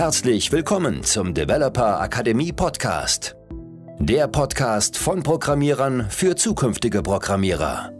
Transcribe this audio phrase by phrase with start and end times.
[0.00, 3.36] Herzlich willkommen zum Developer Akademie Podcast.
[3.98, 7.92] Der Podcast von Programmierern für zukünftige Programmierer.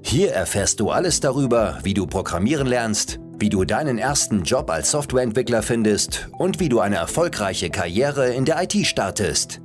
[0.00, 4.92] Hier erfährst du alles darüber, wie du programmieren lernst, wie du deinen ersten Job als
[4.92, 9.60] Softwareentwickler findest und wie du eine erfolgreiche Karriere in der IT startest.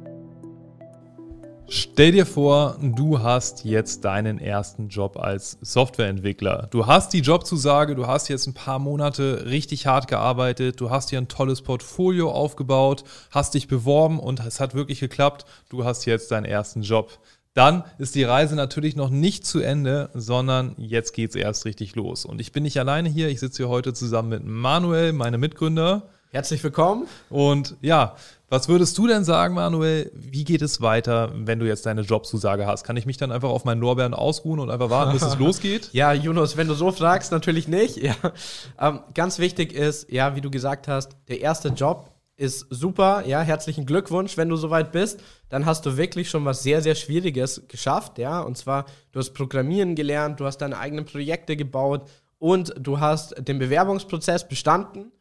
[1.75, 6.67] Stell dir vor, du hast jetzt deinen ersten Job als Softwareentwickler.
[6.69, 11.09] Du hast die Jobzusage, du hast jetzt ein paar Monate richtig hart gearbeitet, du hast
[11.09, 15.45] dir ein tolles Portfolio aufgebaut, hast dich beworben und es hat wirklich geklappt.
[15.69, 17.17] Du hast jetzt deinen ersten Job.
[17.55, 21.95] Dann ist die Reise natürlich noch nicht zu Ende, sondern jetzt geht es erst richtig
[21.95, 22.23] los.
[22.23, 26.07] Und ich bin nicht alleine hier, ich sitze hier heute zusammen mit Manuel, meinem Mitgründer.
[26.33, 27.07] Herzlich willkommen.
[27.29, 28.15] Und ja,
[28.49, 30.11] was würdest du denn sagen, Manuel?
[30.15, 32.83] Wie geht es weiter, wenn du jetzt deine Jobzusage hast?
[32.83, 35.91] Kann ich mich dann einfach auf meinen Lorbeeren ausruhen und einfach warten, bis es losgeht?
[35.91, 37.97] Ja, Jonas, wenn du so fragst, natürlich nicht.
[37.97, 38.15] Ja.
[38.79, 43.27] Ähm, ganz wichtig ist, ja, wie du gesagt hast, der erste Job ist super.
[43.27, 45.19] Ja, herzlichen Glückwunsch, wenn du soweit bist.
[45.49, 48.17] Dann hast du wirklich schon was sehr, sehr Schwieriges geschafft.
[48.17, 52.99] Ja, und zwar, du hast Programmieren gelernt, du hast deine eigenen Projekte gebaut und du
[52.99, 55.11] hast den Bewerbungsprozess bestanden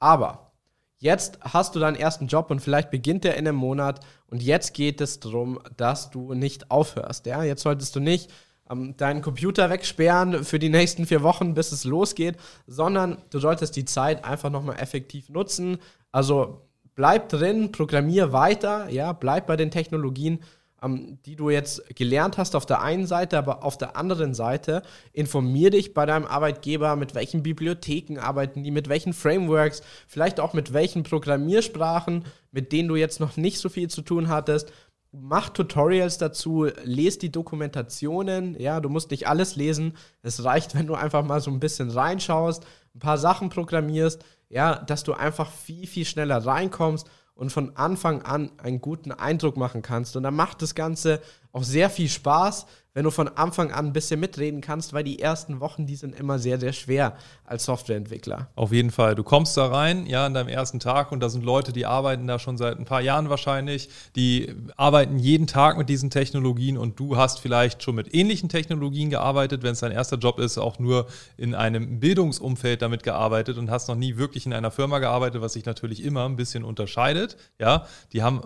[0.00, 0.52] aber
[0.98, 4.74] jetzt hast du deinen ersten Job und vielleicht beginnt der in einem Monat und jetzt
[4.74, 7.26] geht es darum, dass du nicht aufhörst.
[7.26, 7.42] Ja?
[7.42, 8.30] Jetzt solltest du nicht
[8.70, 13.76] ähm, deinen Computer wegsperren für die nächsten vier Wochen, bis es losgeht, sondern du solltest
[13.76, 15.78] die Zeit einfach nochmal effektiv nutzen.
[16.12, 20.40] Also bleib drin, programmier weiter, ja, bleib bei den Technologien
[20.82, 25.70] die du jetzt gelernt hast auf der einen Seite, aber auf der anderen Seite informier
[25.70, 30.72] dich bei deinem Arbeitgeber, mit welchen Bibliotheken arbeiten die, mit welchen Frameworks, vielleicht auch mit
[30.72, 34.72] welchen Programmiersprachen, mit denen du jetzt noch nicht so viel zu tun hattest.
[35.12, 39.96] Mach Tutorials dazu, lest die Dokumentationen, ja, du musst nicht alles lesen.
[40.22, 44.76] Es reicht, wenn du einfach mal so ein bisschen reinschaust, ein paar Sachen programmierst, ja,
[44.76, 47.08] dass du einfach viel, viel schneller reinkommst
[47.40, 50.14] und von Anfang an einen guten Eindruck machen kannst.
[50.14, 51.22] Und dann macht das Ganze
[51.52, 55.20] auch sehr viel Spaß, wenn du von Anfang an ein bisschen mitreden kannst, weil die
[55.20, 58.48] ersten Wochen, die sind immer sehr, sehr schwer als Softwareentwickler.
[58.56, 59.14] Auf jeden Fall.
[59.14, 62.26] Du kommst da rein, ja, an deinem ersten Tag und da sind Leute, die arbeiten
[62.26, 66.98] da schon seit ein paar Jahren wahrscheinlich, die arbeiten jeden Tag mit diesen Technologien und
[66.98, 70.80] du hast vielleicht schon mit ähnlichen Technologien gearbeitet, wenn es dein erster Job ist, auch
[70.80, 71.06] nur
[71.36, 75.52] in einem Bildungsumfeld damit gearbeitet und hast noch nie wirklich in einer Firma gearbeitet, was
[75.52, 77.86] sich natürlich immer ein bisschen unterscheidet, ja.
[78.12, 78.42] Die haben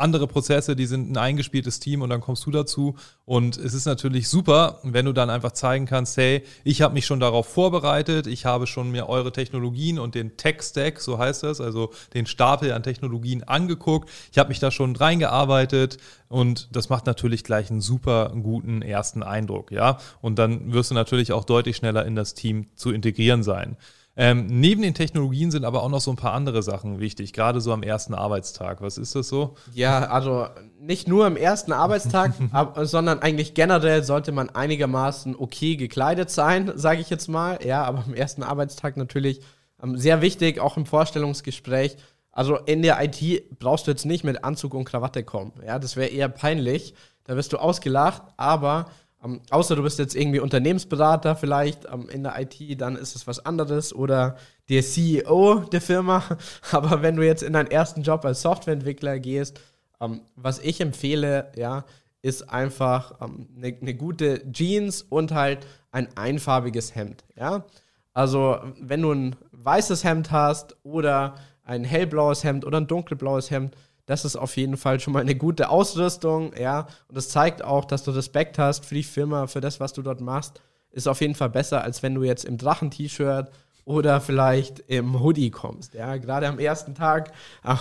[0.00, 2.96] andere Prozesse, die sind ein eingespieltes Team und dann kommst du dazu.
[3.24, 7.06] Und es ist natürlich super, wenn du dann einfach zeigen kannst, hey, ich habe mich
[7.06, 11.60] schon darauf vorbereitet, ich habe schon mir eure Technologien und den Tech-Stack, so heißt das,
[11.60, 14.10] also den Stapel an Technologien angeguckt.
[14.32, 19.22] Ich habe mich da schon reingearbeitet und das macht natürlich gleich einen super guten ersten
[19.22, 19.98] Eindruck, ja.
[20.20, 23.76] Und dann wirst du natürlich auch deutlich schneller in das Team zu integrieren sein.
[24.16, 27.60] Ähm, neben den Technologien sind aber auch noch so ein paar andere Sachen wichtig, gerade
[27.60, 28.82] so am ersten Arbeitstag.
[28.82, 29.54] Was ist das so?
[29.72, 30.46] Ja, also
[30.80, 36.72] nicht nur am ersten Arbeitstag, ab, sondern eigentlich generell sollte man einigermaßen okay gekleidet sein,
[36.74, 37.60] sage ich jetzt mal.
[37.64, 39.40] Ja, aber am ersten Arbeitstag natürlich
[39.82, 41.96] ähm, sehr wichtig, auch im Vorstellungsgespräch.
[42.32, 45.52] Also in der IT brauchst du jetzt nicht mit Anzug und Krawatte kommen.
[45.64, 46.94] Ja, das wäre eher peinlich.
[47.24, 48.90] Da wirst du ausgelacht, aber
[49.22, 53.26] ähm, außer du bist jetzt irgendwie Unternehmensberater vielleicht ähm, in der IT, dann ist es
[53.26, 54.36] was anderes oder
[54.68, 56.22] der CEO der Firma.
[56.72, 59.60] Aber wenn du jetzt in deinen ersten Job als Softwareentwickler gehst,
[60.00, 61.84] ähm, was ich empfehle, ja,
[62.22, 67.24] ist einfach eine ähm, ne gute Jeans und halt ein einfarbiges Hemd.
[67.36, 67.64] Ja?
[68.12, 73.76] Also wenn du ein weißes Hemd hast oder ein hellblaues Hemd oder ein dunkelblaues Hemd,
[74.10, 76.88] das ist auf jeden Fall schon mal eine gute Ausrüstung, ja.
[77.06, 80.02] Und das zeigt auch, dass du Respekt hast für die Firma, für das, was du
[80.02, 80.60] dort machst.
[80.90, 83.52] Ist auf jeden Fall besser, als wenn du jetzt im Drachen-T-Shirt
[83.84, 85.94] oder vielleicht im Hoodie kommst.
[85.94, 87.30] Ja, gerade am ersten Tag,
[87.62, 87.76] äh,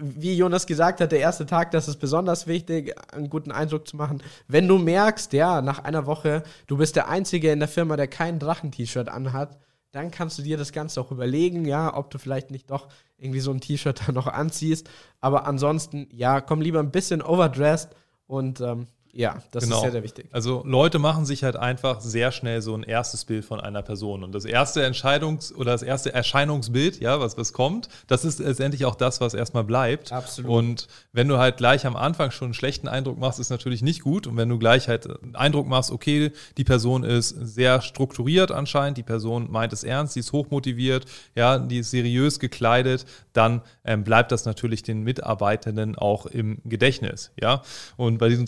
[0.00, 3.98] wie Jonas gesagt hat, der erste Tag, das ist besonders wichtig, einen guten Eindruck zu
[3.98, 4.22] machen.
[4.46, 8.08] Wenn du merkst, ja, nach einer Woche, du bist der Einzige in der Firma, der
[8.08, 9.58] kein Drachen-T-Shirt anhat,
[9.92, 13.40] dann kannst du dir das Ganze auch überlegen, ja, ob du vielleicht nicht doch irgendwie
[13.40, 14.88] so ein T-Shirt da noch anziehst.
[15.20, 17.94] Aber ansonsten, ja, komm lieber ein bisschen overdressed
[18.26, 19.76] und ähm, ja, das genau.
[19.76, 20.28] ist sehr, sehr wichtig.
[20.32, 24.22] Also Leute machen sich halt einfach sehr schnell so ein erstes Bild von einer Person.
[24.22, 28.84] Und das erste Entscheidungs- oder das erste Erscheinungsbild, ja, was, was kommt, das ist letztendlich
[28.84, 30.12] auch das, was erstmal bleibt.
[30.12, 30.50] Absolut.
[30.50, 34.02] Und wenn du halt gleich am Anfang schon einen schlechten Eindruck machst, ist natürlich nicht
[34.02, 34.26] gut.
[34.26, 38.98] Und wenn du gleich halt einen Eindruck machst, okay, die Person ist sehr strukturiert anscheinend,
[38.98, 44.04] die Person meint es ernst, die ist hochmotiviert, ja, die ist seriös gekleidet, dann ähm,
[44.04, 47.62] bleibt das natürlich den Mitarbeitenden auch im Gedächtnis, ja.
[47.96, 48.44] Und bei diesem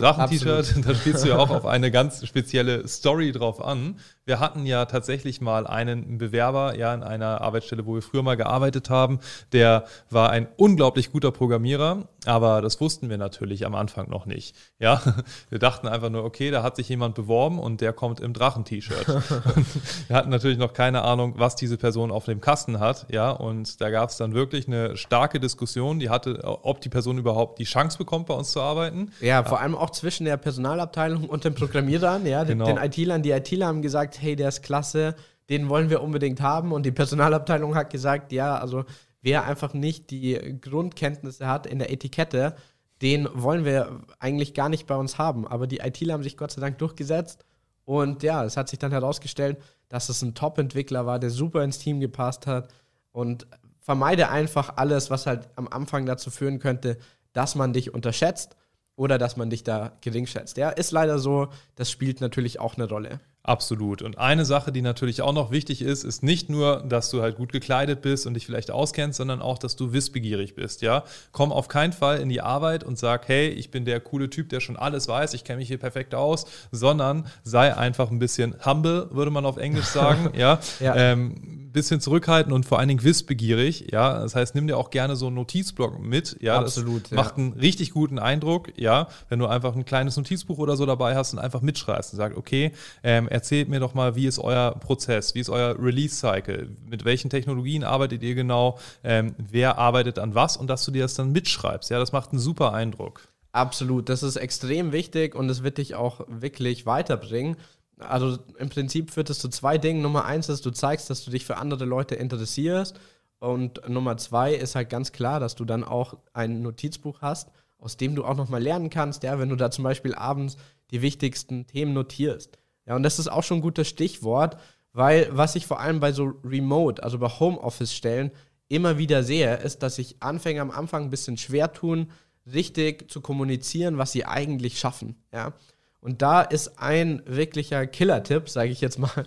[0.57, 3.99] Drachen-T-Shirt, da spielst du ja auch auf eine ganz spezielle Story drauf an.
[4.31, 8.37] Wir hatten ja tatsächlich mal einen Bewerber, ja, in einer Arbeitsstelle, wo wir früher mal
[8.37, 9.19] gearbeitet haben,
[9.53, 14.55] der war ein unglaublich guter Programmierer, aber das wussten wir natürlich am Anfang noch nicht.
[14.79, 15.03] Ja,
[15.49, 19.05] wir dachten einfach nur, okay, da hat sich jemand beworben und der kommt im Drachen-T-Shirt.
[20.07, 23.81] wir hatten natürlich noch keine Ahnung, was diese Person auf dem Kasten hat, ja, und
[23.81, 27.65] da gab es dann wirklich eine starke Diskussion, die hatte, ob die Person überhaupt die
[27.65, 29.11] Chance bekommt, bei uns zu arbeiten.
[29.21, 32.67] Ja, vor allem auch zwischen der Personalabteilung und den Programmierern, ja, genau.
[32.67, 33.23] den, den IT-Lern.
[33.25, 35.15] Die IT-Ler haben gesagt, hey, der ist klasse,
[35.49, 36.73] den wollen wir unbedingt haben.
[36.73, 38.85] Und die Personalabteilung hat gesagt, ja, also
[39.23, 42.55] wer einfach nicht die Grundkenntnisse hat in der Etikette,
[43.03, 45.47] den wollen wir eigentlich gar nicht bei uns haben.
[45.47, 47.45] Aber die ITler haben sich Gott sei Dank durchgesetzt.
[47.85, 49.59] Und ja, es hat sich dann herausgestellt,
[49.89, 52.69] dass es ein Top-Entwickler war, der super ins Team gepasst hat.
[53.13, 53.47] Und
[53.81, 56.99] vermeide einfach alles, was halt am Anfang dazu führen könnte,
[57.33, 58.57] dass man dich unterschätzt
[58.95, 60.59] oder dass man dich da gering schätzt.
[60.59, 63.21] Ja, ist leider so, das spielt natürlich auch eine Rolle.
[63.43, 64.03] Absolut.
[64.03, 67.37] Und eine Sache, die natürlich auch noch wichtig ist, ist nicht nur, dass du halt
[67.37, 70.83] gut gekleidet bist und dich vielleicht auskennst, sondern auch, dass du wissbegierig bist.
[70.83, 74.29] Ja, komm auf keinen Fall in die Arbeit und sag, hey, ich bin der coole
[74.29, 78.19] Typ, der schon alles weiß, ich kenne mich hier perfekt aus, sondern sei einfach ein
[78.19, 80.33] bisschen humble, würde man auf Englisch sagen.
[80.37, 80.95] ja, ja.
[80.95, 83.89] Ähm, bisschen zurückhaltend und vor allen Dingen wissbegierig.
[83.91, 86.37] Ja, das heißt, nimm dir auch gerne so einen Notizblock mit.
[86.41, 87.05] Ja, absolut.
[87.05, 88.73] Das macht einen richtig guten Eindruck.
[88.77, 92.17] Ja, wenn du einfach ein kleines Notizbuch oder so dabei hast und einfach mitschreibst und
[92.19, 92.73] sagst, okay,
[93.03, 97.31] ähm, erzählt mir doch mal, wie ist euer Prozess, wie ist euer Release-Cycle, mit welchen
[97.31, 101.33] Technologien arbeitet ihr genau, ähm, wer arbeitet an was und dass du dir das dann
[101.33, 101.91] mitschreibst.
[101.91, 103.23] Ja, das macht einen super Eindruck.
[103.53, 107.57] Absolut, das ist extrem wichtig und es wird dich auch wirklich weiterbringen.
[108.01, 110.03] Also im Prinzip führt es zu zwei Dingen.
[110.03, 112.99] Nummer eins ist, du zeigst, dass du dich für andere Leute interessierst.
[113.39, 117.97] Und Nummer zwei ist halt ganz klar, dass du dann auch ein Notizbuch hast, aus
[117.97, 120.57] dem du auch nochmal lernen kannst, ja, wenn du da zum Beispiel abends
[120.91, 122.59] die wichtigsten Themen notierst.
[122.87, 124.59] Ja, und das ist auch schon ein gutes Stichwort,
[124.93, 128.31] weil was ich vor allem bei so Remote, also bei Homeoffice-Stellen,
[128.69, 132.11] immer wieder sehe, ist, dass sich Anfänger am Anfang ein bisschen schwer tun,
[132.53, 135.17] richtig zu kommunizieren, was sie eigentlich schaffen.
[135.33, 135.55] Ja?
[136.01, 139.27] Und da ist ein wirklicher Killer-Tipp, sage ich jetzt mal,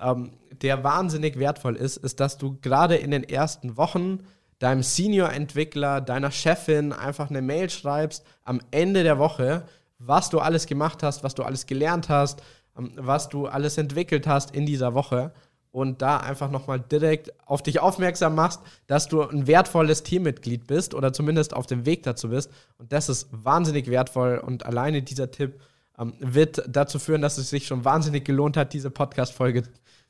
[0.00, 0.32] ähm,
[0.62, 4.20] der wahnsinnig wertvoll ist, ist, dass du gerade in den ersten Wochen
[4.58, 9.64] deinem Senior-Entwickler, deiner Chefin einfach eine Mail schreibst am Ende der Woche,
[9.98, 12.42] was du alles gemacht hast, was du alles gelernt hast,
[12.76, 15.32] ähm, was du alles entwickelt hast in dieser Woche
[15.74, 20.94] und da einfach nochmal direkt auf dich aufmerksam machst, dass du ein wertvolles Teammitglied bist
[20.94, 22.50] oder zumindest auf dem Weg dazu bist.
[22.78, 25.60] Und das ist wahnsinnig wertvoll und alleine dieser Tipp
[25.98, 29.64] ähm, wird dazu führen, dass es sich schon wahnsinnig gelohnt hat, diese Podcast-Folge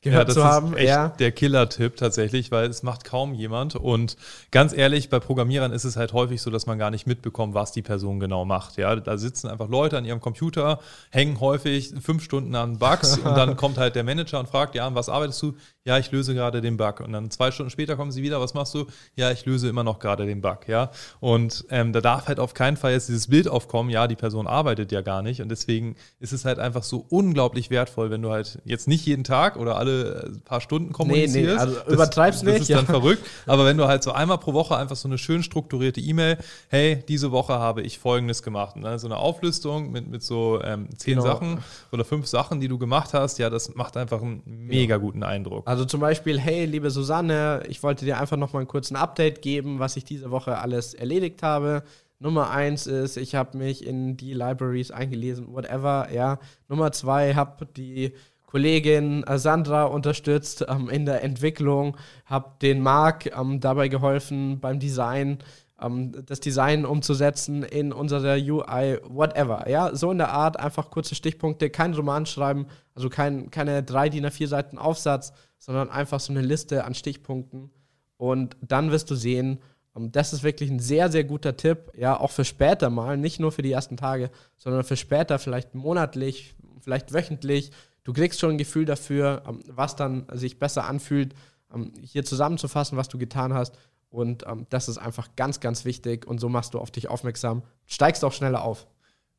[0.05, 0.73] gehört ja, zu haben.
[0.73, 1.07] Ist echt ja.
[1.09, 3.75] der Killer-Tipp tatsächlich, weil es macht kaum jemand.
[3.75, 4.15] Und
[4.51, 7.71] ganz ehrlich, bei Programmierern ist es halt häufig so, dass man gar nicht mitbekommt, was
[7.71, 8.77] die Person genau macht.
[8.77, 10.79] Ja, da sitzen einfach Leute an ihrem Computer,
[11.09, 14.87] hängen häufig fünf Stunden an Bugs und dann kommt halt der Manager und fragt, ja,
[14.87, 15.55] an was arbeitest du?
[15.87, 16.99] Ja, ich löse gerade den Bug.
[16.99, 18.87] Und dann zwei Stunden später kommen sie wieder, was machst du?
[19.15, 20.67] Ja, ich löse immer noch gerade den Bug.
[20.67, 20.89] Ja,
[21.19, 24.47] und ähm, da darf halt auf keinen Fall jetzt dieses Bild aufkommen, ja, die Person
[24.47, 25.41] arbeitet ja gar nicht.
[25.43, 29.23] Und deswegen ist es halt einfach so unglaublich wertvoll, wenn du halt jetzt nicht jeden
[29.23, 31.35] Tag oder alle äh, paar Stunden kommunizierst.
[31.35, 32.55] Nee, nee, also übertreib's nicht.
[32.55, 33.23] Das ist dann verrückt.
[33.45, 36.39] Aber wenn du halt so einmal pro Woche einfach so eine schön strukturierte E-Mail,
[36.69, 38.75] hey, diese Woche habe ich Folgendes gemacht.
[38.75, 41.27] Und dann so eine Auflistung mit, mit so ähm, zehn genau.
[41.27, 41.59] Sachen
[41.91, 45.67] oder fünf Sachen, die du gemacht hast, ja, das macht einfach einen mega guten Eindruck.
[45.67, 49.79] Also zum Beispiel, hey, liebe Susanne, ich wollte dir einfach nochmal einen kurzen Update geben,
[49.79, 51.83] was ich diese Woche alles erledigt habe.
[52.19, 56.39] Nummer eins ist, ich habe mich in die Libraries eingelesen, whatever, ja.
[56.69, 58.13] Nummer zwei, habe die
[58.45, 65.39] Kollegin Sandra unterstützt ähm, in der Entwicklung, habe den Marc ähm, dabei geholfen beim Design,
[65.81, 69.69] ähm, das Design umzusetzen in unserer UI, whatever.
[69.69, 74.07] Ja, so in der Art, einfach kurze Stichpunkte, kein Roman schreiben, also kein, keine drei
[74.07, 77.71] DIN A4 Seiten Aufsatz, sondern einfach so eine Liste an Stichpunkten.
[78.17, 79.59] Und dann wirst du sehen,
[79.95, 83.39] ähm, das ist wirklich ein sehr, sehr guter Tipp, ja, auch für später mal, nicht
[83.39, 87.71] nur für die ersten Tage, sondern für später vielleicht monatlich, vielleicht wöchentlich,
[88.03, 91.33] du kriegst schon ein Gefühl dafür, ähm, was dann sich besser anfühlt,
[91.73, 93.77] ähm, hier zusammenzufassen, was du getan hast.
[94.09, 96.25] Und das ist einfach ganz, ganz wichtig.
[96.25, 98.87] Und so machst du auf dich aufmerksam, steigst auch schneller auf.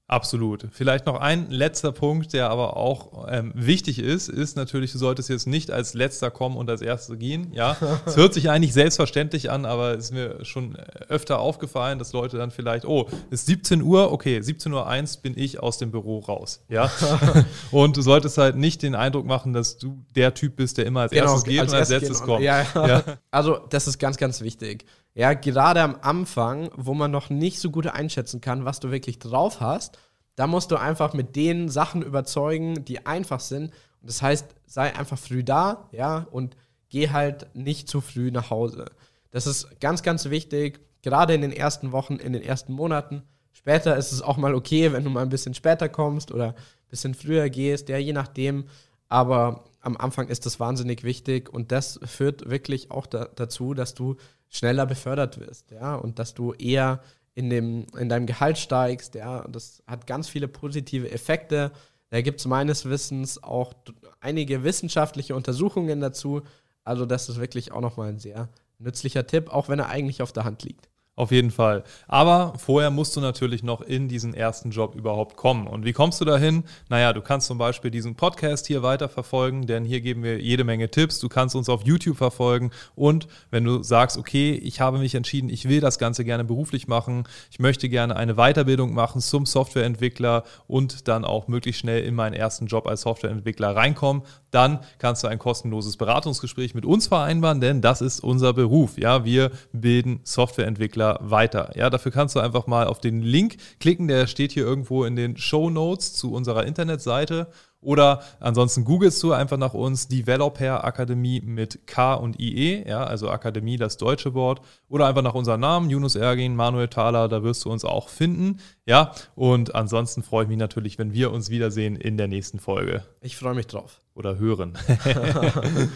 [0.08, 0.68] Absolut.
[0.70, 5.28] Vielleicht noch ein letzter Punkt, der aber auch ähm, wichtig ist, ist natürlich, du solltest
[5.28, 7.52] jetzt nicht als letzter kommen und als erster gehen.
[7.52, 10.76] Ja, es hört sich eigentlich selbstverständlich an, aber es ist mir schon
[11.08, 15.16] öfter aufgefallen, dass Leute dann vielleicht, oh, es ist 17 Uhr, okay, 17 Uhr 1
[15.18, 16.64] bin ich aus dem Büro raus.
[16.68, 16.88] Ja,
[17.72, 21.00] und du solltest halt nicht den Eindruck machen, dass du der Typ bist, der immer
[21.00, 22.44] als genau, erstes geht als und als letztes kommt.
[22.44, 23.02] Ja, ja.
[23.32, 24.84] Also das ist ganz, ganz wichtig.
[25.16, 29.18] Ja, gerade am Anfang, wo man noch nicht so gut einschätzen kann, was du wirklich
[29.18, 29.98] drauf hast,
[30.34, 33.72] da musst du einfach mit den Sachen überzeugen, die einfach sind.
[34.02, 36.54] Das heißt, sei einfach früh da, ja, und
[36.90, 38.84] geh halt nicht zu früh nach Hause.
[39.30, 43.22] Das ist ganz, ganz wichtig, gerade in den ersten Wochen, in den ersten Monaten.
[43.52, 46.90] Später ist es auch mal okay, wenn du mal ein bisschen später kommst oder ein
[46.90, 48.66] bisschen früher gehst, ja, je nachdem.
[49.08, 53.94] Aber am Anfang ist das wahnsinnig wichtig und das führt wirklich auch da, dazu, dass
[53.94, 54.16] du
[54.48, 57.00] schneller befördert wirst, ja, und dass du eher
[57.34, 59.46] in, dem, in deinem Gehalt steigst, ja.
[59.48, 61.70] Das hat ganz viele positive Effekte.
[62.10, 63.74] Da gibt es meines Wissens auch
[64.20, 66.42] einige wissenschaftliche Untersuchungen dazu.
[66.82, 68.48] Also das ist wirklich auch nochmal ein sehr
[68.78, 70.88] nützlicher Tipp, auch wenn er eigentlich auf der Hand liegt.
[71.18, 71.82] Auf jeden Fall.
[72.08, 75.66] Aber vorher musst du natürlich noch in diesen ersten Job überhaupt kommen.
[75.66, 76.64] Und wie kommst du dahin?
[76.90, 80.90] Naja, du kannst zum Beispiel diesen Podcast hier weiterverfolgen, denn hier geben wir jede Menge
[80.90, 81.18] Tipps.
[81.18, 82.70] Du kannst uns auf YouTube verfolgen.
[82.94, 86.86] Und wenn du sagst, okay, ich habe mich entschieden, ich will das Ganze gerne beruflich
[86.86, 92.14] machen, ich möchte gerne eine Weiterbildung machen zum Softwareentwickler und dann auch möglichst schnell in
[92.14, 94.20] meinen ersten Job als Softwareentwickler reinkommen,
[94.50, 98.98] dann kannst du ein kostenloses Beratungsgespräch mit uns vereinbaren, denn das ist unser Beruf.
[98.98, 101.72] Ja, wir bilden Softwareentwickler weiter.
[101.74, 105.16] Ja, dafür kannst du einfach mal auf den Link klicken, der steht hier irgendwo in
[105.16, 107.48] den Show Notes zu unserer Internetseite.
[107.80, 113.30] Oder ansonsten googelst du einfach nach uns Developer Akademie mit K und IE, ja, also
[113.30, 114.60] Akademie, das deutsche Wort.
[114.88, 118.58] Oder einfach nach unserem Namen, Yunus Ergin, Manuel Thaler, da wirst du uns auch finden.
[118.86, 123.04] Ja, und ansonsten freue ich mich natürlich, wenn wir uns wiedersehen in der nächsten Folge.
[123.20, 124.00] Ich freue mich drauf.
[124.14, 124.76] Oder hören.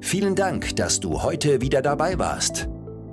[0.00, 2.68] Vielen Dank, dass du heute wieder dabei warst.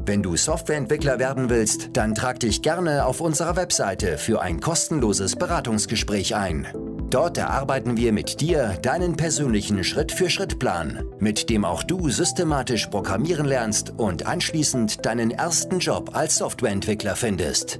[0.06, 5.38] Wenn du Softwareentwickler werden willst, dann trag dich gerne auf unserer Webseite für ein kostenloses
[5.38, 6.68] Beratungsgespräch ein.
[7.10, 13.94] Dort erarbeiten wir mit dir deinen persönlichen Schritt-für-Schritt-Plan, mit dem auch du systematisch programmieren lernst
[13.96, 17.80] und anschließend deinen ersten Job als Softwareentwickler findest.